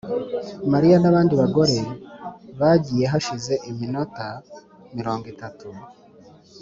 mariya 0.71 0.97
nabandi 1.01 1.33
bagore 1.41 1.77
bagiye 2.59 3.05
hashize 3.11 3.53
iminota 3.69 4.25
mirongo 4.97 5.25
itatu. 5.33 5.67